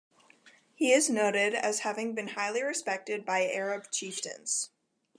He 0.73 0.91
is 0.93 1.11
noted 1.11 1.53
as 1.53 1.81
having 1.81 2.15
been 2.15 2.29
highly 2.29 2.63
respected 2.63 3.23
by 3.23 3.47
Arab 3.51 3.91
chieftains. 3.91 4.71